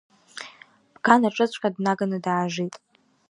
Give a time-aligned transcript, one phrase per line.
[0.93, 2.73] Бганаҿыҵәҟьа днаганы даажит.